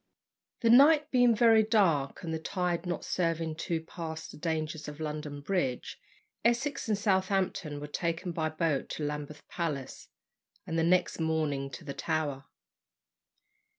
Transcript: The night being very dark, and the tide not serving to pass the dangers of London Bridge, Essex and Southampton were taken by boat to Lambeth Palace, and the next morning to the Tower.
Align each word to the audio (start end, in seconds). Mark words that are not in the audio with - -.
The 0.61 0.71
night 0.71 1.11
being 1.11 1.35
very 1.35 1.61
dark, 1.61 2.23
and 2.23 2.33
the 2.33 2.39
tide 2.39 2.87
not 2.87 3.05
serving 3.05 3.57
to 3.57 3.81
pass 3.81 4.27
the 4.27 4.35
dangers 4.35 4.87
of 4.87 4.99
London 4.99 5.41
Bridge, 5.41 5.99
Essex 6.43 6.89
and 6.89 6.97
Southampton 6.97 7.79
were 7.79 7.85
taken 7.85 8.31
by 8.31 8.49
boat 8.49 8.89
to 8.97 9.03
Lambeth 9.03 9.47
Palace, 9.47 10.07
and 10.65 10.75
the 10.79 10.83
next 10.83 11.19
morning 11.19 11.69
to 11.69 11.83
the 11.85 11.93
Tower. 11.93 12.45